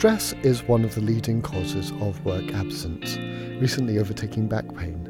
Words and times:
Stress 0.00 0.32
is 0.42 0.62
one 0.62 0.82
of 0.82 0.94
the 0.94 1.02
leading 1.02 1.42
causes 1.42 1.90
of 2.00 2.24
work 2.24 2.54
absence, 2.54 3.18
recently 3.60 3.98
overtaking 3.98 4.48
back 4.48 4.64
pain, 4.74 5.06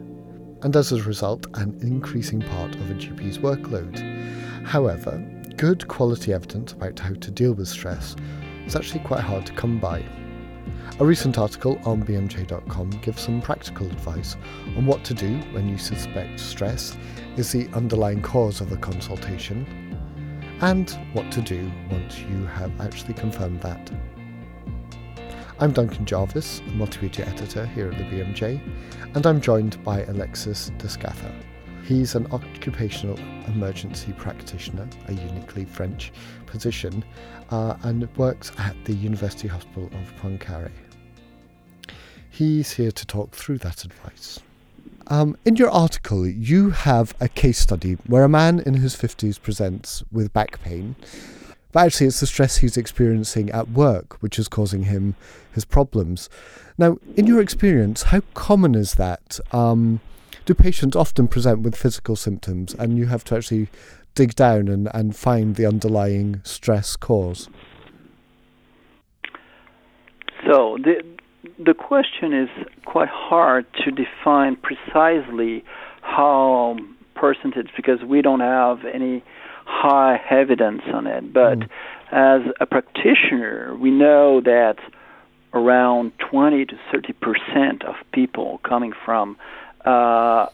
and 0.62 0.74
as 0.74 0.90
a 0.90 1.00
result, 1.04 1.46
an 1.54 1.78
increasing 1.80 2.40
part 2.40 2.74
of 2.74 2.90
a 2.90 2.94
GP's 2.94 3.38
workload. 3.38 3.96
However, 4.66 5.24
good 5.56 5.86
quality 5.86 6.32
evidence 6.32 6.72
about 6.72 6.98
how 6.98 7.12
to 7.12 7.30
deal 7.30 7.52
with 7.52 7.68
stress 7.68 8.16
is 8.66 8.74
actually 8.74 8.98
quite 9.04 9.20
hard 9.20 9.46
to 9.46 9.52
come 9.52 9.78
by. 9.78 10.04
A 10.98 11.06
recent 11.06 11.38
article 11.38 11.78
on 11.84 12.02
BMJ.com 12.02 12.90
gives 13.00 13.22
some 13.22 13.40
practical 13.40 13.86
advice 13.86 14.34
on 14.76 14.86
what 14.86 15.04
to 15.04 15.14
do 15.14 15.38
when 15.52 15.68
you 15.68 15.78
suspect 15.78 16.40
stress 16.40 16.98
is 17.36 17.52
the 17.52 17.68
underlying 17.74 18.22
cause 18.22 18.60
of 18.60 18.72
a 18.72 18.76
consultation, 18.76 19.64
and 20.62 20.98
what 21.12 21.30
to 21.30 21.40
do 21.40 21.70
once 21.92 22.18
you 22.18 22.44
have 22.46 22.72
actually 22.80 23.14
confirmed 23.14 23.60
that. 23.60 23.88
I'm 25.60 25.72
Duncan 25.72 26.06
Jarvis, 26.06 26.60
multimedia 26.68 27.28
editor 27.28 27.66
here 27.66 27.92
at 27.92 27.98
the 27.98 28.04
BMJ, 28.04 28.58
and 29.14 29.26
I'm 29.26 29.42
joined 29.42 29.84
by 29.84 30.04
Alexis 30.04 30.70
Descatha. 30.78 31.30
He's 31.84 32.14
an 32.14 32.26
occupational 32.32 33.18
emergency 33.46 34.14
practitioner, 34.14 34.88
a 35.08 35.12
uniquely 35.12 35.66
French 35.66 36.12
position, 36.46 37.04
uh, 37.50 37.76
and 37.82 38.08
works 38.16 38.52
at 38.56 38.74
the 38.86 38.94
University 38.94 39.48
Hospital 39.48 39.90
of 40.00 40.16
Poincaré. 40.16 40.70
He's 42.30 42.72
here 42.72 42.92
to 42.92 43.06
talk 43.06 43.32
through 43.32 43.58
that 43.58 43.84
advice. 43.84 44.40
Um, 45.08 45.36
in 45.44 45.56
your 45.56 45.70
article, 45.70 46.26
you 46.26 46.70
have 46.70 47.14
a 47.20 47.28
case 47.28 47.58
study 47.58 47.98
where 48.06 48.24
a 48.24 48.30
man 48.30 48.60
in 48.60 48.72
his 48.72 48.96
50s 48.96 49.38
presents 49.38 50.02
with 50.10 50.32
back 50.32 50.62
pain, 50.62 50.96
but 51.72 51.86
actually 51.86 52.06
it's 52.06 52.20
the 52.20 52.26
stress 52.26 52.58
he's 52.58 52.76
experiencing 52.76 53.50
at 53.50 53.70
work 53.70 54.22
which 54.22 54.38
is 54.38 54.48
causing 54.48 54.84
him 54.84 55.14
his 55.52 55.64
problems. 55.64 56.28
Now, 56.78 56.98
in 57.16 57.26
your 57.26 57.40
experience, 57.40 58.04
how 58.04 58.22
common 58.34 58.74
is 58.74 58.94
that? 58.94 59.38
Um, 59.52 60.00
do 60.46 60.54
patients 60.54 60.96
often 60.96 61.28
present 61.28 61.60
with 61.60 61.76
physical 61.76 62.16
symptoms 62.16 62.74
and 62.74 62.96
you 62.96 63.06
have 63.06 63.24
to 63.24 63.36
actually 63.36 63.68
dig 64.14 64.34
down 64.34 64.68
and, 64.68 64.88
and 64.94 65.14
find 65.14 65.56
the 65.56 65.66
underlying 65.66 66.40
stress 66.44 66.96
cause? 66.96 67.48
So, 70.46 70.78
the, 70.82 71.02
the 71.64 71.74
question 71.74 72.32
is 72.32 72.48
quite 72.86 73.08
hard 73.08 73.66
to 73.84 73.90
define 73.90 74.56
precisely 74.56 75.64
how 76.00 76.76
percentage 77.14 77.68
because 77.76 78.02
we 78.02 78.22
don't 78.22 78.40
have 78.40 78.78
any 78.86 79.22
high 79.70 80.20
evidence 80.30 80.82
on 80.92 81.06
it. 81.06 81.32
But 81.32 81.60
mm. 81.60 81.68
as 82.12 82.42
a 82.60 82.66
practitioner, 82.66 83.74
we 83.76 83.90
know 83.90 84.40
that 84.40 84.76
around 85.52 86.12
20 86.30 86.66
to 86.66 86.78
30 86.92 87.12
percent 87.14 87.84
of 87.84 87.94
people 88.12 88.60
coming 88.62 88.92
from 89.04 89.36
uh, 89.86 90.46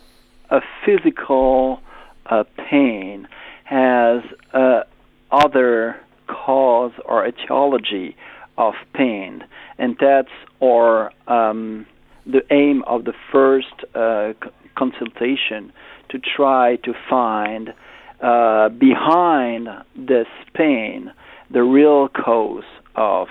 a 0.50 0.60
physical 0.84 1.80
uh, 2.26 2.44
pain 2.70 3.26
has 3.64 4.22
uh, 4.52 4.82
other 5.30 5.96
cause 6.28 6.92
or 7.04 7.26
etiology 7.26 8.16
of 8.58 8.74
pain, 8.94 9.44
and 9.78 9.96
that's 10.00 10.30
or 10.60 11.12
um, 11.26 11.86
the 12.24 12.42
aim 12.50 12.82
of 12.86 13.04
the 13.04 13.12
first 13.30 13.84
uh, 13.94 14.32
consultation 14.76 15.72
to 16.08 16.18
try 16.18 16.76
to 16.76 16.94
find 17.08 17.74
uh, 18.20 18.68
behind 18.70 19.68
this 19.94 20.28
pain 20.54 21.12
the 21.50 21.62
real 21.62 22.08
cause 22.08 22.64
of 22.96 23.28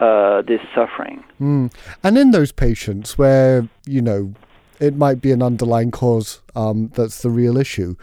uh, 0.00 0.42
this 0.42 0.60
suffering. 0.74 1.22
Mm. 1.40 1.72
And 2.02 2.18
in 2.18 2.30
those 2.30 2.52
patients 2.52 3.18
where 3.18 3.68
you 3.86 4.00
know 4.00 4.34
it 4.80 4.96
might 4.96 5.20
be 5.20 5.30
an 5.32 5.42
underlying 5.42 5.90
cause 5.90 6.40
um, 6.56 6.90
that's 6.94 7.22
the 7.22 7.30
real 7.30 7.56
issue. 7.56 7.94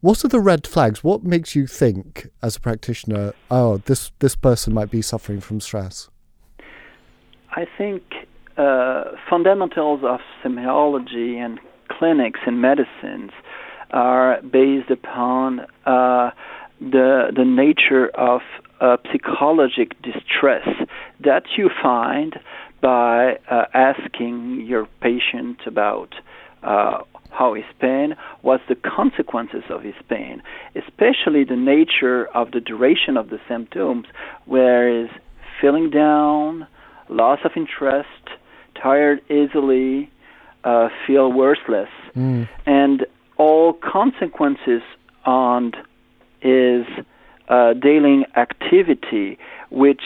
What 0.00 0.24
are 0.24 0.28
the 0.28 0.40
red 0.40 0.66
flags? 0.66 1.04
What 1.04 1.22
makes 1.22 1.54
you 1.54 1.66
think, 1.66 2.28
as 2.42 2.56
a 2.56 2.60
practitioner, 2.60 3.34
oh, 3.50 3.78
this 3.78 4.10
this 4.18 4.34
person 4.34 4.74
might 4.74 4.90
be 4.90 5.02
suffering 5.02 5.40
from 5.40 5.60
stress? 5.60 6.08
I 7.50 7.66
think 7.78 8.02
uh, 8.56 9.04
fundamentals 9.28 10.00
of 10.02 10.20
semiology 10.42 11.36
and 11.36 11.60
clinics 11.88 12.40
and 12.46 12.60
medicines 12.60 13.30
are 13.92 14.40
based 14.42 14.90
upon 14.90 15.60
uh, 15.86 16.30
the 16.80 17.32
the 17.34 17.44
nature 17.44 18.08
of 18.08 18.40
uh, 18.80 18.96
psychologic 19.10 20.00
distress 20.02 20.66
that 21.20 21.44
you 21.56 21.70
find 21.82 22.38
by 22.80 23.38
uh, 23.48 23.64
asking 23.74 24.64
your 24.66 24.86
patient 25.00 25.60
about 25.66 26.14
uh, 26.62 26.98
how 27.30 27.54
his 27.54 27.64
pain, 27.80 28.14
what's 28.42 28.62
the 28.68 28.74
consequences 28.74 29.62
of 29.70 29.82
his 29.82 29.94
pain, 30.08 30.42
especially 30.74 31.44
the 31.44 31.56
nature 31.56 32.26
of 32.34 32.50
the 32.50 32.60
duration 32.60 33.16
of 33.16 33.30
the 33.30 33.38
symptoms, 33.48 34.06
where 34.44 35.04
is 35.04 35.08
feeling 35.60 35.90
down, 35.90 36.66
loss 37.08 37.38
of 37.44 37.52
interest, 37.56 38.08
tired 38.80 39.20
easily, 39.30 40.10
uh, 40.64 40.88
feel 41.06 41.32
worthless, 41.32 41.88
mm. 42.14 42.48
and 42.66 43.06
all 43.36 43.72
consequences 43.74 44.82
on 45.24 45.72
his 46.40 46.84
uh, 47.48 47.74
daily 47.74 48.26
activity, 48.36 49.38
which 49.70 50.02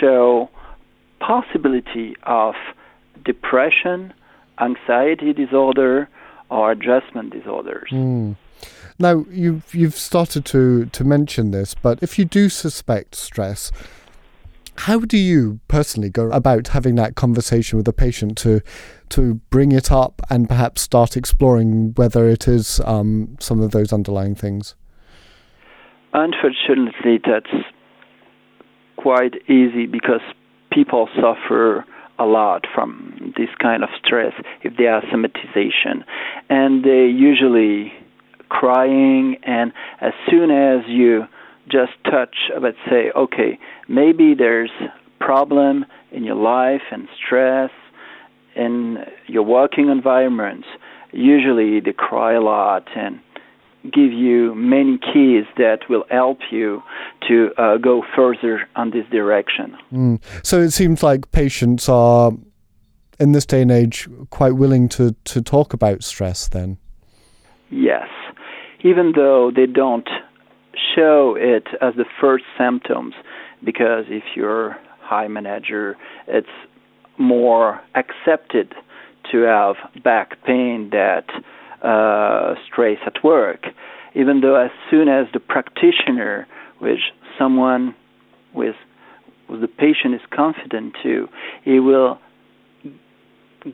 show 0.00 0.48
possibility 1.20 2.16
of 2.24 2.54
depression, 3.24 4.12
anxiety 4.60 5.32
disorder, 5.32 6.08
or 6.50 6.72
adjustment 6.72 7.32
disorders. 7.32 7.88
Mm. 7.90 8.36
Now 8.98 9.24
you've 9.30 9.74
you've 9.74 9.94
started 9.94 10.44
to 10.46 10.86
to 10.86 11.04
mention 11.04 11.52
this, 11.52 11.74
but 11.74 12.02
if 12.02 12.18
you 12.18 12.24
do 12.24 12.48
suspect 12.48 13.14
stress, 13.14 13.72
how 14.80 15.00
do 15.00 15.18
you 15.18 15.60
personally 15.68 16.08
go 16.08 16.30
about 16.30 16.68
having 16.68 16.94
that 16.94 17.14
conversation 17.14 17.76
with 17.76 17.86
a 17.86 17.92
patient 17.92 18.38
to 18.38 18.62
to 19.10 19.34
bring 19.50 19.72
it 19.72 19.92
up 19.92 20.22
and 20.30 20.48
perhaps 20.48 20.80
start 20.80 21.16
exploring 21.16 21.92
whether 21.96 22.28
it 22.28 22.48
is 22.48 22.80
um, 22.86 23.36
some 23.40 23.60
of 23.60 23.72
those 23.72 23.92
underlying 23.92 24.34
things? 24.34 24.74
Unfortunately, 26.14 27.20
that's 27.24 27.64
quite 28.96 29.34
easy 29.50 29.86
because 29.86 30.22
people 30.72 31.08
suffer 31.14 31.84
a 32.18 32.24
lot 32.24 32.64
from 32.74 33.34
this 33.36 33.48
kind 33.60 33.82
of 33.82 33.90
stress 34.02 34.32
if 34.62 34.76
they 34.76 34.86
are 34.86 35.02
somatization 35.02 36.04
and 36.48 36.84
they 36.84 37.06
usually 37.06 37.92
crying 38.48 39.36
and 39.42 39.72
as 40.00 40.12
soon 40.30 40.50
as 40.50 40.80
you 40.86 41.24
just 41.68 41.92
touch 42.04 42.36
let's 42.60 42.78
say 42.88 43.10
okay 43.16 43.58
maybe 43.88 44.34
there's 44.34 44.70
problem 45.20 45.84
in 46.12 46.24
your 46.24 46.36
life 46.36 46.82
and 46.90 47.08
stress 47.24 47.70
in 48.56 48.98
your 49.26 49.42
working 49.42 49.88
environment 49.88 50.64
usually 51.12 51.80
they 51.80 51.92
cry 51.92 52.32
a 52.32 52.40
lot 52.40 52.88
and 52.96 53.20
give 53.84 54.12
you 54.12 54.54
many 54.54 54.98
keys 54.98 55.44
that 55.56 55.88
will 55.88 56.04
help 56.10 56.38
you 56.50 56.82
to 57.26 57.50
uh, 57.56 57.78
go 57.78 58.04
further 58.14 58.68
on 58.76 58.90
this 58.90 59.06
direction. 59.10 59.76
Mm. 59.92 60.22
So 60.42 60.60
it 60.60 60.70
seems 60.70 61.02
like 61.02 61.30
patients 61.32 61.88
are, 61.88 62.32
in 63.18 63.32
this 63.32 63.46
day 63.46 63.62
and 63.62 63.70
age, 63.70 64.08
quite 64.30 64.56
willing 64.56 64.88
to, 64.90 65.14
to 65.24 65.40
talk 65.40 65.72
about 65.72 66.04
stress 66.04 66.48
then. 66.48 66.78
Yes, 67.70 68.08
even 68.82 69.12
though 69.14 69.50
they 69.54 69.66
don't 69.66 70.08
show 70.94 71.36
it 71.38 71.68
as 71.80 71.94
the 71.96 72.04
first 72.20 72.44
symptoms, 72.58 73.14
because 73.64 74.04
if 74.08 74.24
you're 74.36 74.76
high 75.00 75.28
manager, 75.28 75.96
it's 76.26 76.48
more 77.18 77.80
accepted 77.94 78.74
to 79.30 79.42
have 79.42 79.76
back 80.02 80.42
pain 80.44 80.90
that 80.90 81.24
uh, 81.82 82.54
stress 82.66 82.98
at 83.06 83.22
work, 83.24 83.66
even 84.14 84.40
though 84.40 84.56
as 84.56 84.70
soon 84.90 85.08
as 85.08 85.26
the 85.32 85.40
practitioner, 85.40 86.46
which 86.78 87.12
someone 87.38 87.94
with, 88.54 88.76
with 89.48 89.60
the 89.60 89.68
patient 89.68 90.14
is 90.14 90.20
confident 90.30 90.94
to, 91.02 91.28
he 91.64 91.80
will 91.80 92.18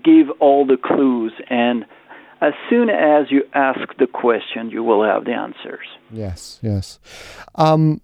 give 0.05 0.31
all 0.41 0.67
the 0.67 0.77
clues 0.77 1.33
and 1.49 1.85
as 2.41 2.53
soon 2.69 2.91
as 2.91 3.31
you 3.31 3.43
ask 3.55 3.81
the 3.99 4.07
question, 4.07 4.71
you 4.71 4.83
will 4.83 5.05
have 5.05 5.25
the 5.25 5.33
answers. 5.33 5.87
Yes, 6.11 6.59
yes. 6.63 6.99
Um, 7.55 8.01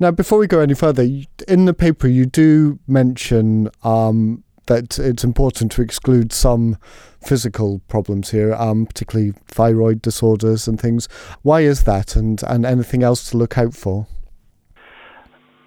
now, 0.00 0.10
before 0.10 0.38
we 0.38 0.46
go 0.46 0.60
any 0.60 0.74
further, 0.74 1.08
in 1.46 1.64
the 1.64 1.74
paper 1.74 2.08
you 2.08 2.26
do 2.26 2.78
mention 2.86 3.68
um, 3.84 4.42
that 4.66 4.98
it's 4.98 5.24
important 5.24 5.70
to 5.72 5.82
exclude 5.82 6.32
some 6.32 6.78
physical 7.24 7.80
problems 7.88 8.30
here, 8.30 8.54
um, 8.54 8.86
particularly 8.86 9.32
thyroid 9.46 10.02
disorders 10.02 10.66
and 10.66 10.80
things. 10.80 11.08
Why 11.42 11.60
is 11.60 11.84
that, 11.84 12.16
and, 12.16 12.42
and 12.42 12.66
anything 12.66 13.02
else 13.02 13.30
to 13.30 13.36
look 13.36 13.56
out 13.56 13.74
for? 13.74 14.06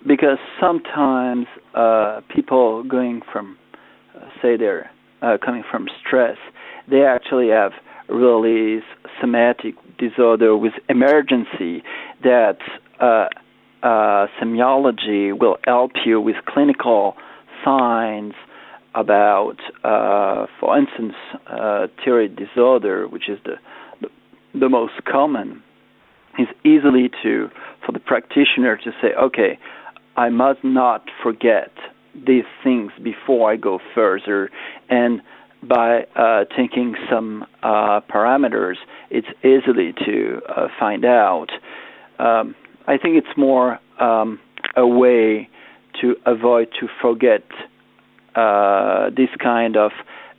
because 0.07 0.38
sometimes 0.60 1.45
uh, 1.74 2.22
people 2.33 2.83
going 2.83 3.22
from, 3.31 3.57
uh, 4.16 4.28
say, 4.42 4.56
they're 4.57 4.90
uh, 5.22 5.38
coming 5.44 5.63
from 5.69 5.88
stress, 6.00 6.38
they 6.89 7.04
actually 7.04 7.50
have 7.50 7.72
really 8.10 8.80
somatic 9.19 9.75
disorder 9.98 10.56
with 10.56 10.74
emergency 10.89 11.84
that 12.24 12.57
uh, 13.00 13.28
uh, 13.84 14.28
semiology 14.42 15.38
will 15.38 15.57
help 15.66 15.92
you 16.06 16.22
with 16.22 16.36
clinical 16.48 17.16
signs 17.63 18.34
about, 18.95 19.57
uh, 19.84 20.48
for 20.60 20.78
instance, 20.78 21.13
uh, 21.48 21.88
thyroid 22.04 22.36
disorder, 22.36 23.07
which 23.07 23.30
is 23.30 23.38
the, 23.45 23.56
the, 24.01 24.60
the 24.60 24.69
most 24.69 24.94
common, 25.06 25.62
is 26.40 26.48
easily 26.66 27.10
to 27.22 27.50
for 27.86 27.92
the 27.92 28.00
practitioner 28.00 28.78
to 28.78 28.92
say, 29.01 29.10
okay, 29.19 29.60
I 30.16 30.30
must 30.30 30.63
not 30.63 31.04
forget 31.22 31.72
these 32.16 32.45
things 32.63 32.92
before 33.04 33.51
I 33.51 33.56
go 33.56 33.80
further, 33.94 34.50
and 34.90 35.22
by 35.63 36.06
uh, 36.15 36.45
taking 36.56 36.95
some 37.09 37.45
uh, 37.63 38.01
parameters, 38.01 38.75
it's 39.09 39.27
easily 39.44 39.94
to 40.06 40.42
uh, 40.48 40.68
find 40.80 41.06
out. 41.06 41.50
Um, 42.19 42.56
I 42.88 42.98
think 42.98 43.18
it's 43.18 43.38
more 43.38 43.80
um, 44.00 44.39
a 44.75 44.88
way 44.88 45.50
to 46.01 46.15
avoid 46.25 46.69
to 46.80 46.88
forget 47.01 47.44
uh, 48.36 49.09
this 49.09 49.30
kind 49.42 49.75
of 49.77 49.92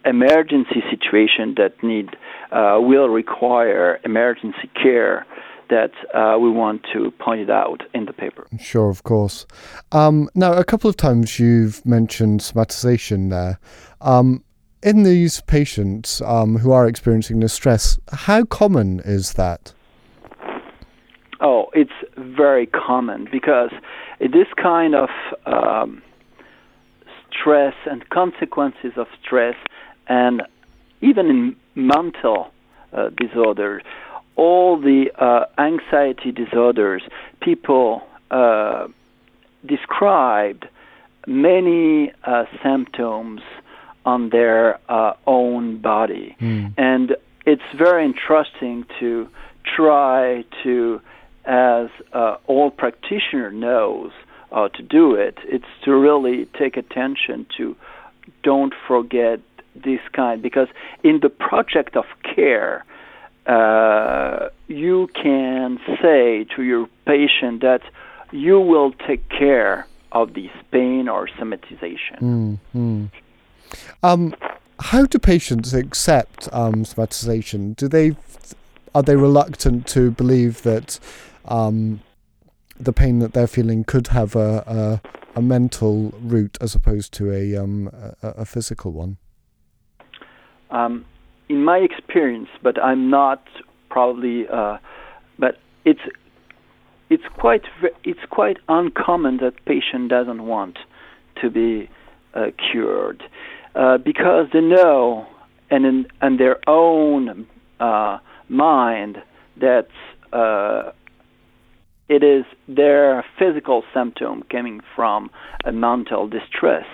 emergency 0.05 0.83
situation 0.91 1.55
that 1.57 1.83
need 1.83 2.11
uh, 2.53 2.79
will 2.81 3.09
require 3.09 4.01
emergency 4.05 4.71
care 4.81 5.27
that 5.69 5.91
uh, 6.15 6.39
we 6.39 6.51
want 6.51 6.87
to 6.93 7.11
point 7.13 7.41
it 7.41 7.51
out 7.51 7.83
in 7.93 8.07
the 8.07 8.13
paper. 8.13 8.47
Sure, 8.59 8.89
of 8.89 9.03
course. 9.03 9.47
Um, 9.93 10.31
now, 10.35 10.55
a 10.55 10.65
couple 10.65 10.89
of 10.89 10.97
times 10.97 11.39
you've 11.39 11.85
mentioned 11.85 12.41
somatization 12.41 13.31
there. 13.31 13.59
Um, 14.01 14.43
in 14.83 15.03
these 15.03 15.41
patients 15.43 16.21
um, 16.23 16.59
who 16.59 16.73
are 16.73 16.87
experiencing 16.87 17.41
the 17.41 17.49
stress, 17.49 17.99
how 18.13 18.45
common 18.45 19.01
is 19.01 19.35
that? 19.35 19.73
Oh, 21.41 21.67
it's 21.73 21.93
very 22.17 22.67
common 22.67 23.29
because 23.31 23.71
this 24.21 24.49
kind 24.57 24.95
of 24.95 25.09
um, 25.47 26.03
stress 27.31 27.75
and 27.87 28.09
consequences 28.11 28.93
of 28.97 29.07
stress, 29.23 29.55
and 30.09 30.43
even 31.01 31.27
in 31.27 31.57
mental 31.75 32.51
uh, 32.93 33.11
disorders, 33.17 33.83
all 34.37 34.81
the 34.81 35.11
uh, 35.19 35.45
anxiety 35.61 36.33
disorders, 36.33 37.03
people 37.41 38.03
uh, 38.31 38.89
described 39.67 40.67
many 41.27 42.13
uh, 42.25 42.45
symptoms 42.63 43.41
on 44.13 44.31
their 44.31 44.79
uh, 44.89 45.13
own 45.27 45.65
body. 45.93 46.29
Mm. 46.41 46.73
And 46.79 47.17
it's 47.45 47.71
very 47.77 48.05
interesting 48.13 48.77
to 49.01 49.29
try 49.77 50.45
to, 50.63 51.01
as 51.45 51.89
uh, 52.13 52.37
all 52.47 52.71
practitioner 52.71 53.51
knows, 53.51 54.13
uh, 54.51 54.69
to 54.77 54.83
do 54.83 55.15
it, 55.15 55.37
it's 55.45 55.73
to 55.85 55.91
really 55.95 56.47
take 56.61 56.75
attention 56.85 57.47
to 57.59 57.77
don't 58.43 58.75
forget 58.91 59.41
this 59.75 60.01
kind 60.13 60.41
because 60.43 60.69
in 61.03 61.21
the 61.21 61.29
project 61.29 61.97
of 61.97 62.07
care, 62.35 62.85
uh, 63.47 64.49
you 64.69 65.09
can 65.23 65.79
say 66.03 66.45
to 66.57 66.63
your 66.63 66.89
patient 67.07 67.61
that 67.61 67.83
you 68.33 68.59
will 68.61 68.93
take 69.09 69.29
care 69.29 69.87
of 70.13 70.33
this 70.33 70.55
pain 70.71 71.09
or 71.09 71.29
somatization. 71.39 72.19
Mm-hmm. 72.21 73.05
Um, 74.03 74.35
how 74.81 75.07
do 75.07 75.19
patients 75.19 75.75
accept 75.75 76.49
um, 76.53 76.85
somatization? 76.85 77.75
Do 77.77 77.89
they 77.89 78.17
are 78.95 79.03
they 79.03 79.17
reluctant 79.17 79.87
to 79.89 80.11
believe 80.11 80.63
that 80.63 80.99
um, 81.47 82.01
the 82.79 82.93
pain 82.93 83.19
that 83.19 83.33
they're 83.33 83.47
feeling 83.47 83.85
could 83.85 84.09
have 84.09 84.35
a, 84.37 85.01
a, 85.35 85.39
a 85.39 85.43
mental 85.43 86.15
root 86.21 86.57
as 86.61 86.75
opposed 86.75 87.13
to 87.15 87.33
a 87.33 87.57
um, 87.57 87.91
a, 88.23 88.29
a, 88.29 88.45
physical 88.45 88.93
one? 88.93 89.19
Um, 90.71 91.05
in 91.49 91.65
my 91.65 91.79
experience, 91.79 92.49
but 92.63 92.83
I'm 92.83 93.11
not 93.11 93.47
probably, 93.91 94.47
uh, 94.49 94.79
but 95.39 95.59
it's 95.85 96.01
it's 97.11 97.25
quite 97.37 97.65
it's 98.05 98.25
quite 98.31 98.59
uncommon 98.69 99.39
that 99.39 99.65
patient 99.65 100.09
doesn't 100.09 100.47
want 100.47 100.79
to 101.41 101.51
be 101.51 101.89
uh, 102.35 102.51
cured 102.71 103.23
uh, 103.79 103.97
because 103.99 104.47
they 104.53 104.61
know 104.61 105.27
and 105.71 105.87
in, 105.87 106.07
and 106.21 106.39
their 106.39 106.59
own 106.69 107.47
uh, 107.81 108.19
mind 108.49 109.19
that 109.61 109.87
uh, 110.33 110.91
it 112.09 112.25
is 112.25 112.45
their 112.67 113.25
physical 113.39 113.85
symptom 113.95 114.43
coming 114.51 114.81
from 114.97 115.31
a 115.65 115.73
mental 115.73 116.29
distress, 116.29 116.87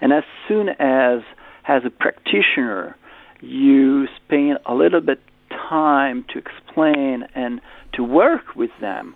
and 0.00 0.12
as 0.12 0.24
soon 0.48 0.68
as 0.80 1.20
as 1.68 1.82
a 1.84 1.90
practitioner 1.90 2.96
you 3.40 4.06
spend 4.24 4.58
a 4.66 4.74
little 4.74 5.00
bit 5.00 5.20
time 5.50 6.24
to 6.32 6.38
explain 6.38 7.24
and 7.34 7.60
to 7.92 8.02
work 8.02 8.56
with 8.56 8.70
them, 8.80 9.14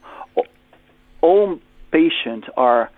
all 1.23 1.58
patients 1.90 2.46
are 2.56 2.90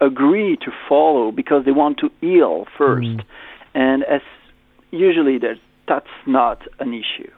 agree 0.00 0.56
to 0.56 0.70
follow 0.88 1.30
because 1.30 1.64
they 1.64 1.72
want 1.72 1.98
to 1.98 2.10
heal 2.20 2.66
first, 2.76 3.06
mm. 3.06 3.24
And 3.76 4.04
as 4.04 4.22
usually 4.90 5.38
that's 5.86 6.16
not 6.26 6.62
an 6.80 6.94
issue. 6.94 7.30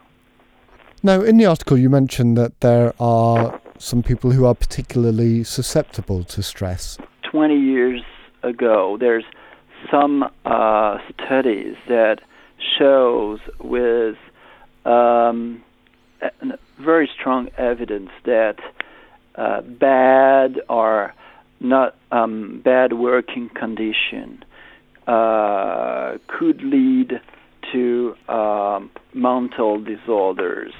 Now, 1.03 1.21
in 1.21 1.37
the 1.37 1.45
article, 1.45 1.77
you 1.77 1.89
mentioned 1.89 2.37
that 2.37 2.59
there 2.61 2.93
are 2.99 3.59
some 3.77 4.01
people 4.01 4.31
who 4.31 4.45
are 4.45 4.55
particularly 4.55 5.43
susceptible 5.43 6.23
to 6.23 6.41
stress. 6.41 6.97
20 7.23 7.55
years 7.55 8.01
ago, 8.43 8.97
there's 8.99 9.23
some 9.91 10.29
uh, 10.45 10.97
studies 11.13 11.75
that 11.87 12.19
shows 12.77 13.39
with 13.59 14.17
um, 14.85 15.63
very 16.77 17.09
strong 17.13 17.49
evidence 17.57 18.11
that 18.25 18.57
uh, 19.35 19.61
bad 19.61 20.61
or 20.69 21.13
not 21.59 21.95
um, 22.11 22.61
bad 22.63 22.93
working 22.93 23.49
condition 23.49 24.43
uh, 25.09 26.17
could 26.27 26.61
lead 26.61 27.19
to 27.71 28.15
um, 28.27 28.89
mental 29.13 29.79
disorders, 29.81 30.73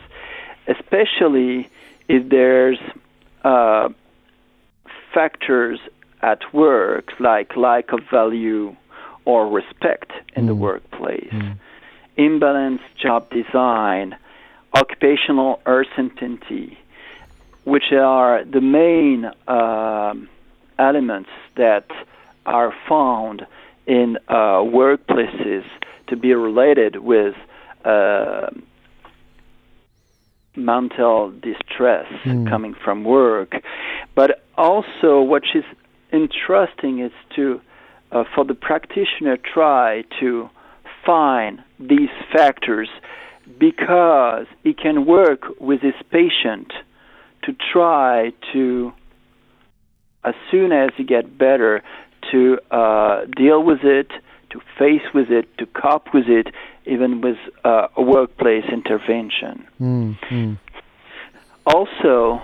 especially 0.68 1.70
if 2.08 2.30
there's 2.30 2.80
uh, 3.44 3.90
factors 5.14 5.80
at 6.22 6.42
work 6.54 7.12
like 7.20 7.56
lack 7.56 7.92
of 7.92 8.02
value 8.12 8.76
or 9.26 9.48
respect 9.48 10.12
in 10.36 10.44
mm. 10.44 10.48
the 10.48 10.56
workplace. 10.56 11.32
Mm 11.32 11.58
imbalanced 12.20 12.96
job 13.02 13.30
design, 13.32 14.16
occupational 14.76 15.62
uncertainty, 15.66 16.78
which 17.64 17.92
are 17.94 18.44
the 18.44 18.62
main 18.62 19.26
uh, 19.48 20.14
elements 20.78 21.30
that 21.56 21.88
are 22.46 22.74
found 22.88 23.48
in 23.90 24.18
uh, 24.28 24.62
workplaces 24.62 25.64
to 26.08 26.16
be 26.16 26.34
related 26.34 26.98
with 26.98 27.34
uh, 27.84 28.50
mental 30.56 31.32
distress 31.32 32.06
mm. 32.24 32.48
coming 32.48 32.76
from 32.84 33.04
work. 33.04 33.56
But 34.14 34.44
also, 34.56 35.22
what 35.22 35.44
is 35.56 35.64
interesting 36.14 37.00
is 37.00 37.12
to, 37.36 37.60
uh, 38.12 38.26
for 38.36 38.46
the 38.46 38.54
practitioner, 38.54 39.38
try 39.38 40.04
to 40.20 40.50
find 41.04 41.64
these 41.80 42.10
factors 42.32 42.90
because 43.58 44.46
he 44.64 44.76
can 44.76 45.08
work 45.08 45.46
with 45.60 45.82
his 45.82 45.96
patient 46.12 46.72
to 47.44 47.56
try 47.74 48.32
to, 48.54 48.94
as 50.24 50.36
soon 50.52 50.72
as 50.72 50.92
he 50.96 51.04
get 51.04 51.38
better, 51.40 51.82
to 52.32 52.60
uh, 52.72 53.26
deal 53.26 53.64
with 53.64 53.84
it, 53.84 54.12
to 54.52 54.60
face 54.78 55.02
with 55.14 55.30
it, 55.30 55.46
to 55.58 55.66
cope 55.68 56.14
with 56.14 56.28
it, 56.28 56.48
even 56.86 57.22
with 57.22 57.38
uh, 57.64 57.88
a 57.96 58.02
workplace 58.02 58.66
intervention. 58.72 59.68
Mm-hmm. 59.80 60.54
Also, 61.66 62.42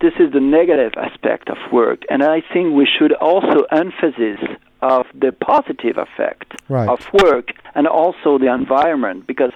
this 0.00 0.12
is 0.20 0.32
the 0.32 0.40
negative 0.40 0.92
aspect 0.96 1.48
of 1.48 1.56
work, 1.72 2.02
and 2.10 2.22
I 2.22 2.42
think 2.52 2.74
we 2.74 2.86
should 2.86 3.14
also 3.14 3.62
emphasize 3.72 4.58
of 4.82 5.06
the 5.14 5.32
positive 5.32 5.96
effect 5.96 6.54
right. 6.68 6.88
of 6.88 7.00
work 7.12 7.52
and 7.74 7.86
also 7.86 8.38
the 8.38 8.52
environment 8.52 9.26
because 9.26 9.52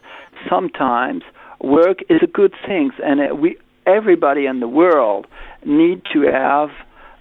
sometimes 0.48 1.22
work 1.60 1.98
is 2.08 2.20
a 2.22 2.26
good 2.26 2.54
thing 2.66 2.90
and 3.04 3.38
we 3.38 3.58
everybody 3.86 4.46
in 4.46 4.60
the 4.60 4.68
world 4.68 5.26
need 5.64 6.02
to 6.12 6.22
have 6.22 6.70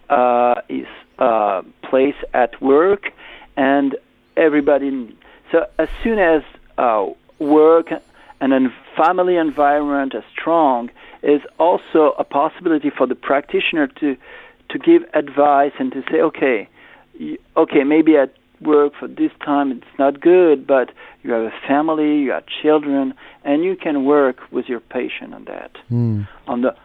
uh, 0.10 0.62
his 0.70 0.88
uh, 1.20 1.62
place 1.84 2.16
at 2.34 2.62
work, 2.62 3.12
and 3.58 3.96
everybody. 4.38 5.16
So 5.52 5.66
as 5.78 5.90
soon 6.04 6.20
as 6.20 6.44
uh, 6.78 7.08
work 7.40 7.88
and 8.42 8.54
a 8.54 8.74
family 8.96 9.36
environment 9.36 10.14
is 10.16 10.24
strong, 10.32 10.90
is 11.22 11.42
also 11.60 12.14
a 12.18 12.24
possibility 12.24 12.90
for 12.90 13.06
the 13.06 13.16
practitioner 13.16 13.88
to 13.88 14.16
to 14.70 14.78
give 14.78 15.04
advice 15.14 15.72
and 15.80 15.92
to 15.92 16.04
say, 16.12 16.22
okay, 16.22 16.70
okay, 17.58 17.84
maybe 17.84 18.16
at 18.16 18.34
work 18.62 18.94
for 19.00 19.08
this 19.08 19.32
time 19.44 19.72
it's 19.72 19.98
not 19.98 20.22
good, 20.22 20.68
but 20.68 20.92
you 21.24 21.32
have 21.32 21.44
a 21.44 21.54
family, 21.68 22.20
you 22.20 22.32
have 22.32 22.44
children, 22.62 23.14
and 23.44 23.64
you 23.64 23.76
can 23.76 24.06
work 24.06 24.38
with 24.52 24.66
your 24.68 24.80
patient 24.80 25.34
on 25.34 25.46
that, 25.46 25.72
mm. 25.90 26.28
on 26.48 26.62
the 26.62 26.76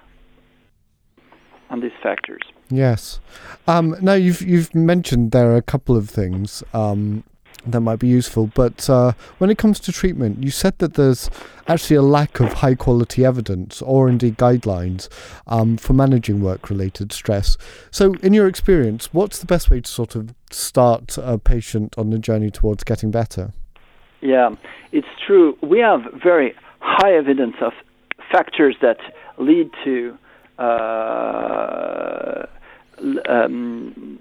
on 1.70 1.80
these 1.80 1.92
factors. 2.02 2.42
Yes. 2.70 3.20
Um, 3.66 3.96
now 4.00 4.14
you've 4.14 4.40
you've 4.40 4.74
mentioned 4.74 5.32
there 5.32 5.50
are 5.50 5.56
a 5.56 5.62
couple 5.62 5.96
of 5.96 6.08
things 6.08 6.62
um, 6.72 7.24
that 7.66 7.80
might 7.80 7.98
be 7.98 8.08
useful. 8.08 8.50
But 8.54 8.88
uh, 8.88 9.12
when 9.38 9.50
it 9.50 9.58
comes 9.58 9.80
to 9.80 9.92
treatment, 9.92 10.42
you 10.42 10.50
said 10.50 10.78
that 10.78 10.94
there's 10.94 11.30
actually 11.68 11.96
a 11.96 12.02
lack 12.02 12.40
of 12.40 12.52
high 12.52 12.74
quality 12.74 13.24
evidence 13.24 13.80
or 13.82 14.08
indeed 14.08 14.36
guidelines 14.36 15.08
um, 15.46 15.76
for 15.76 15.92
managing 15.92 16.40
work 16.40 16.70
related 16.70 17.12
stress. 17.12 17.56
So, 17.90 18.14
in 18.22 18.34
your 18.34 18.46
experience, 18.46 19.12
what's 19.12 19.38
the 19.38 19.46
best 19.46 19.70
way 19.70 19.80
to 19.80 19.90
sort 19.90 20.14
of 20.14 20.34
start 20.50 21.16
a 21.18 21.38
patient 21.38 21.94
on 21.98 22.10
the 22.10 22.18
journey 22.18 22.50
towards 22.50 22.84
getting 22.84 23.10
better? 23.10 23.52
Yeah, 24.20 24.50
it's 24.92 25.08
true. 25.26 25.56
We 25.62 25.80
have 25.80 26.00
very 26.22 26.54
high 26.80 27.14
evidence 27.14 27.56
of 27.60 27.72
factors 28.32 28.76
that 28.80 28.98
lead 29.38 29.70
to 29.84 30.16
um, 33.28 34.18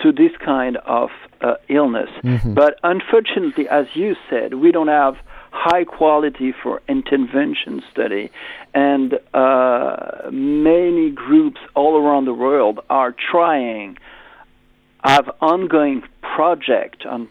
to 0.00 0.12
this 0.12 0.32
kind 0.44 0.76
of 0.78 1.10
uh, 1.40 1.54
illness. 1.68 2.10
Mm-hmm. 2.22 2.54
But 2.54 2.78
unfortunately, 2.82 3.68
as 3.68 3.86
you 3.94 4.16
said, 4.30 4.54
we 4.54 4.72
don't 4.72 4.88
have 4.88 5.16
high 5.50 5.84
quality 5.84 6.52
for 6.62 6.82
intervention 6.88 7.82
study, 7.90 8.30
and 8.74 9.18
uh, 9.34 10.30
many 10.30 11.10
groups 11.10 11.60
all 11.74 11.96
around 11.96 12.26
the 12.26 12.34
world 12.34 12.80
are 12.90 13.12
trying, 13.12 13.98
have 15.04 15.30
ongoing 15.40 16.02
project 16.22 17.06
on 17.06 17.28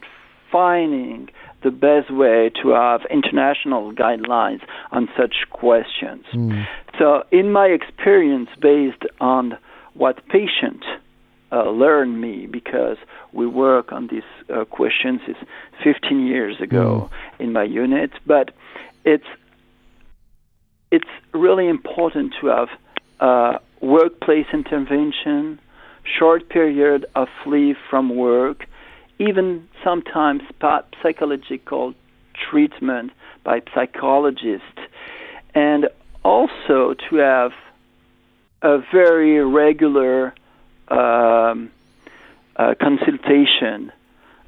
finding 0.50 1.28
the 1.62 1.70
best 1.70 2.10
way 2.12 2.50
to 2.62 2.70
have 2.70 3.00
international 3.10 3.92
guidelines 3.92 4.60
on 4.92 5.08
such 5.16 5.34
questions. 5.50 6.24
Mm. 6.32 6.66
So, 6.98 7.24
in 7.32 7.50
my 7.50 7.66
experience, 7.66 8.48
based 8.60 9.02
on 9.20 9.58
what 9.94 10.26
patient 10.28 10.84
uh, 11.50 11.70
learn 11.70 12.20
me 12.20 12.46
because 12.46 12.96
we 13.32 13.46
work 13.46 13.92
on 13.92 14.08
these 14.08 14.22
uh, 14.54 14.64
questions 14.64 15.20
is 15.26 15.36
15 15.82 16.26
years 16.26 16.60
ago 16.60 17.08
mm. 17.10 17.44
in 17.44 17.52
my 17.52 17.62
unit 17.62 18.10
but 18.26 18.50
it's 19.04 19.26
it's 20.90 21.08
really 21.32 21.68
important 21.68 22.34
to 22.40 22.46
have 22.48 22.68
uh, 23.20 23.58
workplace 23.80 24.46
intervention 24.52 25.58
short 26.18 26.48
period 26.48 27.06
of 27.14 27.28
leave 27.46 27.76
from 27.88 28.14
work 28.14 28.66
even 29.18 29.68
sometimes 29.84 30.42
psychological 31.02 31.94
treatment 32.34 33.12
by 33.44 33.60
psychologists 33.74 34.78
and 35.54 35.88
also 36.24 36.94
to 37.08 37.16
have 37.16 37.52
a 38.62 38.78
very 38.92 39.44
regular 39.44 40.34
um, 40.88 41.70
uh, 42.56 42.74
consultation 42.80 43.92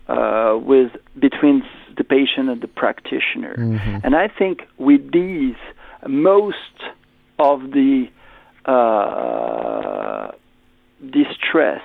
uh, 0.08 0.58
with 0.60 0.92
between 1.18 1.62
the 1.96 2.04
patient 2.04 2.48
and 2.48 2.60
the 2.60 2.68
practitioner. 2.68 3.54
Mm-hmm. 3.56 3.98
And 4.04 4.16
I 4.16 4.28
think 4.28 4.62
with 4.78 5.12
these, 5.12 5.56
most 6.08 6.56
of 7.38 7.70
the 7.72 8.08
uh, 8.64 10.32
distress 11.10 11.82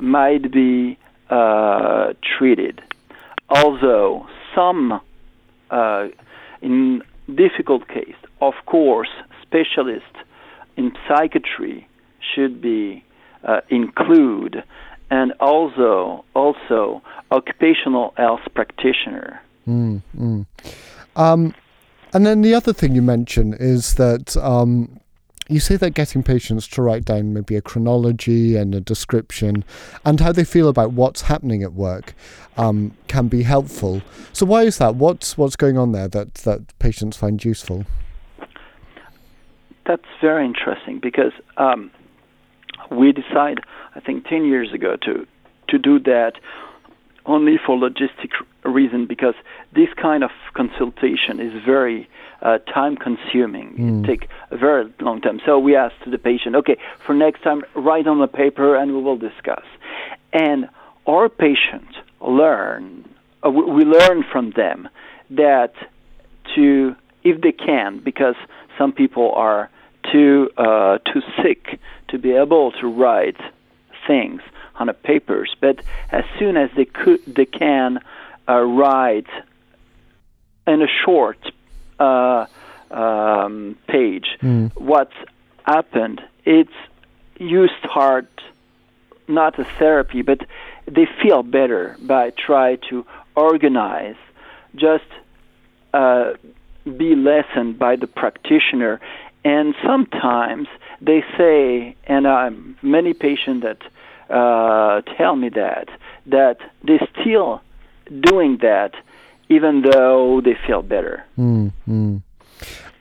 might 0.00 0.50
be 0.52 0.98
uh, 1.30 2.12
treated. 2.38 2.82
Although 3.48 4.26
some, 4.54 5.00
uh, 5.70 6.08
in 6.62 7.02
difficult 7.34 7.88
case, 7.88 8.16
of 8.40 8.54
course, 8.66 9.08
specialists 9.42 10.16
in 10.76 10.92
psychiatry 11.06 11.86
should 12.34 12.60
be 12.60 13.04
uh, 13.44 13.60
include, 13.68 14.62
and 15.10 15.32
also 15.40 16.24
also 16.34 17.02
occupational 17.30 18.14
health 18.16 18.40
practitioner. 18.54 19.40
Mm, 19.66 20.02
mm. 20.16 20.46
Um, 21.16 21.54
and 22.12 22.26
then 22.26 22.42
the 22.42 22.54
other 22.54 22.72
thing 22.72 22.94
you 22.94 23.02
mention 23.02 23.54
is 23.54 23.94
that 23.96 24.36
um, 24.36 25.00
you 25.48 25.60
say 25.60 25.76
that 25.76 25.90
getting 25.90 26.22
patients 26.22 26.66
to 26.68 26.82
write 26.82 27.04
down 27.04 27.34
maybe 27.34 27.56
a 27.56 27.60
chronology 27.60 28.56
and 28.56 28.74
a 28.74 28.80
description 28.80 29.64
and 30.04 30.20
how 30.20 30.32
they 30.32 30.44
feel 30.44 30.68
about 30.68 30.92
what's 30.92 31.22
happening 31.22 31.62
at 31.62 31.74
work 31.74 32.14
um, 32.56 32.96
can 33.08 33.28
be 33.28 33.42
helpful. 33.42 34.02
So 34.32 34.46
why 34.46 34.62
is 34.62 34.78
that? 34.78 34.96
What's 34.96 35.36
what's 35.36 35.56
going 35.56 35.76
on 35.76 35.92
there 35.92 36.08
that 36.08 36.34
that 36.34 36.78
patients 36.78 37.16
find 37.16 37.44
useful? 37.44 37.84
That's 39.86 40.02
very 40.20 40.46
interesting 40.46 40.98
because 40.98 41.32
um, 41.58 41.90
we 42.90 43.12
decided, 43.12 43.60
I 43.94 44.00
think, 44.00 44.26
10 44.26 44.46
years 44.46 44.72
ago 44.72 44.96
to 45.02 45.26
to 45.68 45.78
do 45.78 45.98
that 46.00 46.34
only 47.26 47.58
for 47.64 47.76
logistic 47.76 48.30
reason 48.64 49.06
because 49.06 49.34
this 49.74 49.88
kind 50.00 50.22
of 50.22 50.30
consultation 50.54 51.40
is 51.40 51.52
very 51.64 52.08
uh, 52.42 52.58
time 52.58 52.96
consuming. 52.96 53.74
Mm. 53.74 54.04
It 54.04 54.06
take 54.06 54.28
a 54.50 54.56
very 54.56 54.92
long 55.00 55.20
time. 55.20 55.40
So 55.44 55.58
we 55.58 55.76
asked 55.76 55.94
the 56.06 56.18
patient, 56.18 56.56
okay, 56.56 56.76
for 57.06 57.14
next 57.14 57.42
time, 57.42 57.62
write 57.74 58.06
on 58.06 58.20
the 58.20 58.26
paper 58.26 58.76
and 58.76 58.94
we 58.94 59.02
will 59.02 59.16
discuss. 59.16 59.64
And 60.32 60.68
our 61.06 61.28
patients 61.28 61.94
learn, 62.20 63.08
uh, 63.44 63.50
we 63.50 63.84
learn 63.84 64.24
from 64.30 64.52
them 64.52 64.88
that 65.30 65.72
to, 66.54 66.94
if 67.22 67.40
they 67.40 67.52
can, 67.52 68.00
because 68.00 68.36
some 68.76 68.92
people 68.92 69.32
are 69.34 69.70
too 70.12 70.50
uh, 70.58 70.98
too 70.98 71.22
sick 71.42 71.80
to 72.08 72.18
be 72.18 72.32
able 72.32 72.72
to 72.72 72.86
write 72.86 73.36
things 74.06 74.42
on 74.76 74.88
the 74.88 74.92
papers, 74.92 75.54
but 75.60 75.80
as 76.10 76.24
soon 76.38 76.56
as 76.56 76.70
they 76.76 76.84
could, 76.84 77.20
they 77.26 77.46
can 77.46 78.00
uh, 78.48 78.60
write 78.60 79.26
in 80.66 80.82
a 80.82 80.86
short 81.04 81.38
uh, 81.98 82.46
um, 82.90 83.76
page 83.86 84.26
mm. 84.40 84.70
what's 84.76 85.14
happened. 85.64 86.20
It's 86.44 86.72
you 87.38 87.68
start 87.84 88.28
not 89.26 89.58
a 89.58 89.64
therapy, 89.78 90.22
but 90.22 90.40
they 90.86 91.06
feel 91.22 91.42
better 91.42 91.96
by 92.02 92.30
try 92.30 92.76
to 92.90 93.06
organize, 93.34 94.16
just 94.74 95.04
uh, 95.92 96.32
be 96.84 97.14
listened 97.14 97.78
by 97.78 97.96
the 97.96 98.06
practitioner 98.06 99.00
and 99.44 99.74
sometimes 99.84 100.68
they 101.00 101.22
say, 101.36 101.94
and 102.04 102.26
uh, 102.26 102.50
many 102.82 103.12
patients 103.12 103.62
that 103.62 103.78
uh, 104.30 105.00
tell 105.16 105.36
me 105.36 105.48
that, 105.50 105.88
that 106.26 106.58
they're 106.82 107.08
still 107.20 107.60
doing 108.20 108.58
that 108.62 108.94
even 109.48 109.82
though 109.82 110.40
they 110.40 110.56
feel 110.66 110.82
better. 110.82 111.24
Mm, 111.38 112.22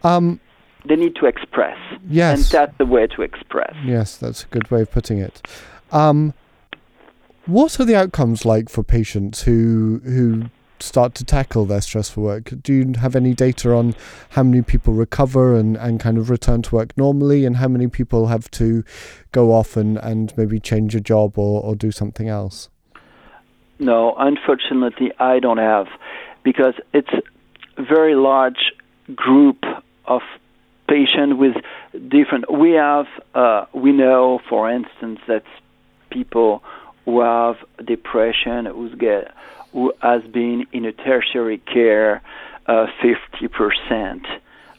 Um, 0.03 0.39
they 0.85 0.95
need 0.95 1.15
to 1.15 1.25
express. 1.25 1.77
Yes. 2.09 2.37
And 2.37 2.45
that's 2.51 2.77
the 2.77 2.85
way 2.85 3.07
to 3.07 3.21
express. 3.21 3.73
Yes, 3.85 4.17
that's 4.17 4.43
a 4.43 4.47
good 4.47 4.69
way 4.69 4.81
of 4.81 4.91
putting 4.91 5.19
it. 5.19 5.41
Um, 5.91 6.33
what 7.45 7.79
are 7.79 7.85
the 7.85 7.95
outcomes 7.95 8.45
like 8.45 8.69
for 8.69 8.83
patients 8.83 9.43
who 9.43 10.01
who 10.03 10.45
start 10.79 11.15
to 11.15 11.25
tackle 11.25 11.65
their 11.65 11.81
stressful 11.81 12.23
work? 12.23 12.53
Do 12.61 12.73
you 12.73 12.93
have 12.99 13.15
any 13.15 13.33
data 13.33 13.73
on 13.73 13.95
how 14.31 14.43
many 14.43 14.61
people 14.61 14.93
recover 14.93 15.55
and, 15.55 15.77
and 15.77 15.99
kind 15.99 16.17
of 16.17 16.29
return 16.29 16.61
to 16.63 16.75
work 16.75 16.97
normally, 16.97 17.45
and 17.45 17.57
how 17.57 17.67
many 17.67 17.87
people 17.87 18.27
have 18.27 18.49
to 18.51 18.83
go 19.31 19.51
off 19.51 19.77
and, 19.77 19.97
and 19.97 20.35
maybe 20.37 20.59
change 20.59 20.95
a 20.95 21.01
job 21.01 21.37
or, 21.37 21.63
or 21.63 21.75
do 21.75 21.91
something 21.91 22.27
else? 22.27 22.69
No, 23.79 24.13
unfortunately, 24.17 25.11
I 25.19 25.39
don't 25.39 25.57
have 25.57 25.87
because 26.43 26.75
it's 26.93 27.09
a 27.77 27.83
very 27.83 28.15
large 28.15 28.71
group 29.15 29.63
of 30.05 30.21
patients 30.87 31.35
with 31.37 31.55
different. 32.09 32.51
We 32.51 32.71
have, 32.71 33.07
uh, 33.33 33.65
we 33.73 33.91
know, 33.91 34.39
for 34.49 34.69
instance, 34.71 35.19
that 35.27 35.43
people 36.09 36.63
who 37.05 37.21
have 37.21 37.55
depression, 37.83 38.65
who 38.65 38.95
get 38.95 39.33
who 39.73 39.93
has 40.01 40.23
been 40.23 40.65
in 40.71 40.85
a 40.85 40.91
tertiary 40.93 41.57
care, 41.57 42.21
uh, 42.67 42.85
50% 43.03 44.21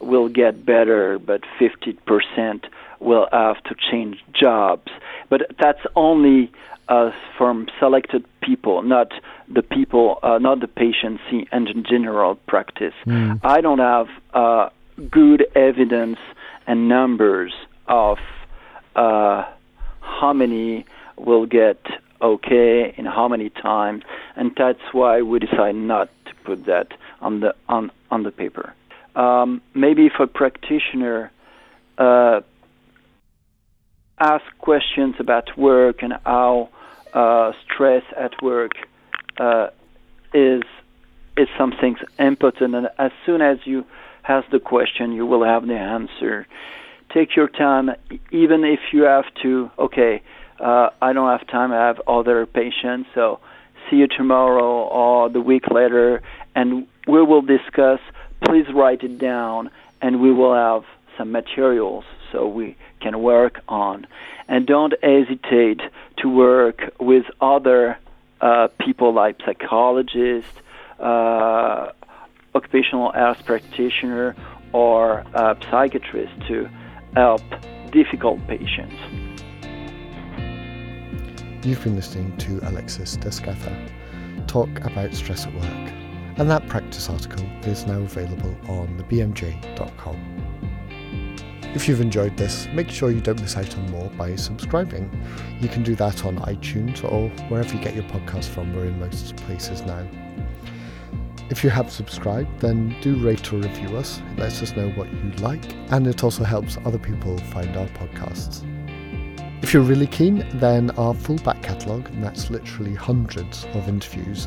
will 0.00 0.28
get 0.28 0.64
better, 0.64 1.18
but 1.18 1.42
50% 1.60 2.64
will 3.00 3.28
have 3.32 3.62
to 3.64 3.74
change 3.90 4.24
jobs. 4.32 4.90
But 5.28 5.42
that's 5.60 5.80
only 5.96 6.50
uh, 6.88 7.10
from 7.36 7.68
selected 7.78 8.24
people, 8.40 8.82
not 8.82 9.12
the 9.48 9.62
people, 9.62 10.18
uh, 10.22 10.38
not 10.38 10.60
the 10.60 10.68
patients 10.68 11.22
in 11.30 11.84
general 11.88 12.36
practice. 12.46 12.94
Mm. 13.06 13.40
I 13.42 13.60
don't 13.60 13.78
have 13.78 14.08
uh, 14.32 14.68
good 15.10 15.46
evidence 15.54 16.18
and 16.66 16.88
numbers 16.88 17.52
of 17.86 18.18
uh, 18.96 19.44
how 20.00 20.32
many 20.32 20.86
will 21.16 21.46
get 21.46 21.80
okay 22.20 22.94
in 22.96 23.04
how 23.04 23.28
many 23.28 23.50
times, 23.50 24.02
and 24.36 24.52
that's 24.56 24.92
why 24.92 25.22
we 25.22 25.38
decide 25.38 25.74
not 25.74 26.08
to 26.26 26.34
put 26.44 26.66
that 26.66 26.88
on 27.20 27.40
the 27.40 27.54
on 27.68 27.90
on 28.10 28.22
the 28.22 28.30
paper. 28.30 28.74
Um, 29.16 29.62
maybe 29.74 30.10
a 30.18 30.26
practitioner 30.26 31.30
uh, 31.98 32.40
ask 34.18 34.44
questions 34.58 35.14
about 35.18 35.56
work 35.56 36.02
and 36.02 36.14
how 36.24 36.68
uh, 37.12 37.52
stress 37.64 38.02
at 38.16 38.42
work 38.42 38.72
uh, 39.38 39.68
is 40.32 40.62
is 41.36 41.48
something 41.58 41.96
important, 42.18 42.74
and 42.74 42.88
as 42.98 43.10
soon 43.26 43.42
as 43.42 43.58
you 43.64 43.84
ask 44.28 44.48
the 44.50 44.60
question, 44.60 45.12
you 45.12 45.26
will 45.26 45.44
have 45.44 45.66
the 45.66 45.74
answer. 45.74 46.46
Take 47.12 47.36
your 47.36 47.48
time, 47.48 47.90
even 48.30 48.64
if 48.64 48.80
you 48.92 49.02
have 49.02 49.26
to. 49.42 49.70
Okay, 49.78 50.22
uh, 50.60 50.90
I 51.00 51.12
don't 51.12 51.36
have 51.36 51.46
time. 51.48 51.72
I 51.72 51.86
have 51.86 52.00
other 52.06 52.46
patients, 52.46 53.08
so 53.14 53.40
see 53.88 53.96
you 53.96 54.06
tomorrow 54.06 54.84
or 54.84 55.28
the 55.28 55.40
week 55.40 55.68
later, 55.70 56.22
and 56.54 56.86
we 57.06 57.22
will 57.22 57.42
discuss. 57.42 58.00
Please 58.44 58.66
write 58.74 59.02
it 59.02 59.18
down, 59.18 59.70
and 60.00 60.20
we 60.20 60.32
will 60.32 60.54
have 60.54 60.84
some 61.16 61.32
materials 61.32 62.04
so 62.30 62.46
we 62.46 62.76
can 63.00 63.22
work 63.22 63.60
on. 63.68 64.06
And 64.48 64.66
don't 64.66 64.94
hesitate 65.02 65.80
to 66.18 66.28
work 66.28 66.92
with 67.00 67.24
other 67.40 67.98
uh, 68.40 68.68
people 68.78 69.12
like 69.12 69.40
psychologists, 69.44 70.50
uh, 70.98 71.92
occupational 72.54 73.12
health 73.12 73.44
practitioner, 73.44 74.36
or 74.72 75.24
uh, 75.34 75.54
psychiatrist 75.70 76.32
to 76.48 76.68
help 77.14 77.42
difficult 77.92 78.46
patients. 78.46 78.94
You've 81.64 81.82
been 81.82 81.96
listening 81.96 82.36
to 82.36 82.60
Alexis 82.68 83.16
Descatha 83.16 83.90
talk 84.46 84.68
about 84.84 85.14
stress 85.14 85.46
at 85.46 85.54
work, 85.54 85.92
and 86.36 86.50
that 86.50 86.68
practice 86.68 87.08
article 87.08 87.42
is 87.62 87.86
now 87.86 88.00
available 88.00 88.54
on 88.68 89.02
thebmj.com. 89.08 90.16
If 91.74 91.88
you've 91.88 92.02
enjoyed 92.02 92.36
this, 92.36 92.68
make 92.74 92.90
sure 92.90 93.10
you 93.10 93.22
don't 93.22 93.40
miss 93.40 93.56
out 93.56 93.74
on 93.78 93.90
more 93.90 94.10
by 94.10 94.36
subscribing. 94.36 95.10
You 95.58 95.70
can 95.70 95.82
do 95.82 95.94
that 95.94 96.26
on 96.26 96.36
iTunes 96.40 97.02
or 97.02 97.30
wherever 97.48 97.74
you 97.74 97.82
get 97.82 97.94
your 97.94 98.04
podcast 98.04 98.50
from. 98.50 98.74
We're 98.74 98.84
in 98.84 99.00
most 99.00 99.34
places 99.36 99.80
now. 99.80 100.06
If 101.48 101.64
you 101.64 101.70
have 101.70 101.90
subscribed, 101.90 102.60
then 102.60 102.94
do 103.00 103.16
rate 103.24 103.50
or 103.54 103.56
review 103.56 103.96
us. 103.96 104.20
It 104.32 104.40
lets 104.40 104.62
us 104.62 104.76
know 104.76 104.90
what 104.90 105.10
you 105.10 105.30
like, 105.38 105.74
and 105.90 106.06
it 106.06 106.22
also 106.22 106.44
helps 106.44 106.76
other 106.84 106.98
people 106.98 107.38
find 107.38 107.74
our 107.74 107.86
podcasts. 107.86 108.66
If 109.74 109.78
you're 109.78 109.88
really 109.88 110.06
keen, 110.06 110.46
then 110.60 110.92
our 110.92 111.12
full 111.14 111.38
back 111.38 111.60
catalogue, 111.60 112.08
and 112.10 112.22
that's 112.22 112.48
literally 112.48 112.94
hundreds 112.94 113.64
of 113.74 113.88
interviews, 113.88 114.46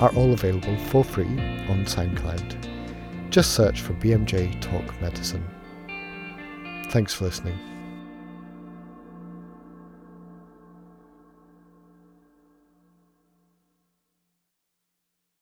are 0.00 0.12
all 0.16 0.32
available 0.32 0.76
for 0.88 1.04
free 1.04 1.28
on 1.68 1.84
SoundCloud. 1.84 3.30
Just 3.30 3.52
search 3.52 3.82
for 3.82 3.92
BMJ 3.92 4.60
Talk 4.60 5.00
Medicine. 5.00 5.48
Thanks 6.90 7.14
for 7.14 7.26
listening. 7.26 7.56